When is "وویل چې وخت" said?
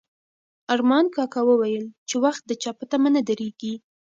1.45-2.41